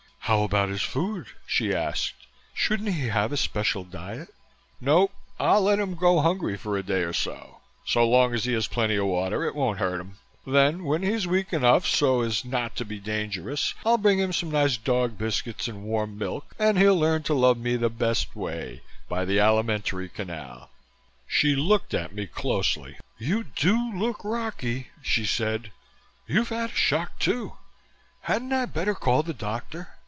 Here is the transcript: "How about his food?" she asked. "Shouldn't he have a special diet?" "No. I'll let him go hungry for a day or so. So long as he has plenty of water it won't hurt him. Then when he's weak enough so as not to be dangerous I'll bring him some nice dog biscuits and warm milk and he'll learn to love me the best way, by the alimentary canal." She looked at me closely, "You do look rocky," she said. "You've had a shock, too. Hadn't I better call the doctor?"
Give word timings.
"How 0.25 0.43
about 0.43 0.69
his 0.69 0.83
food?" 0.83 1.27
she 1.45 1.73
asked. 1.75 2.13
"Shouldn't 2.53 2.87
he 2.87 3.07
have 3.07 3.33
a 3.33 3.37
special 3.37 3.83
diet?" 3.83 4.29
"No. 4.79 5.09
I'll 5.37 5.63
let 5.63 5.79
him 5.79 5.93
go 5.95 6.21
hungry 6.21 6.55
for 6.55 6.77
a 6.77 6.83
day 6.83 7.01
or 7.01 7.11
so. 7.11 7.57
So 7.85 8.07
long 8.07 8.33
as 8.33 8.45
he 8.45 8.53
has 8.53 8.67
plenty 8.67 8.95
of 8.95 9.07
water 9.07 9.43
it 9.45 9.55
won't 9.55 9.79
hurt 9.79 9.99
him. 9.99 10.19
Then 10.47 10.85
when 10.85 11.03
he's 11.03 11.27
weak 11.27 11.51
enough 11.51 11.85
so 11.85 12.21
as 12.21 12.45
not 12.45 12.77
to 12.77 12.85
be 12.85 12.97
dangerous 12.97 13.73
I'll 13.85 13.97
bring 13.97 14.19
him 14.19 14.31
some 14.31 14.51
nice 14.51 14.77
dog 14.77 15.17
biscuits 15.17 15.67
and 15.67 15.83
warm 15.83 16.17
milk 16.17 16.55
and 16.57 16.77
he'll 16.77 16.97
learn 16.97 17.23
to 17.23 17.33
love 17.33 17.57
me 17.57 17.75
the 17.75 17.89
best 17.89 18.33
way, 18.33 18.83
by 19.09 19.25
the 19.25 19.39
alimentary 19.41 20.07
canal." 20.07 20.69
She 21.27 21.57
looked 21.57 21.93
at 21.93 22.13
me 22.15 22.25
closely, 22.25 22.95
"You 23.17 23.43
do 23.43 23.91
look 23.93 24.23
rocky," 24.23 24.91
she 25.01 25.25
said. 25.25 25.71
"You've 26.25 26.49
had 26.49 26.69
a 26.69 26.73
shock, 26.73 27.19
too. 27.19 27.57
Hadn't 28.21 28.53
I 28.53 28.65
better 28.65 28.95
call 28.95 29.23
the 29.23 29.33
doctor?" 29.33 29.89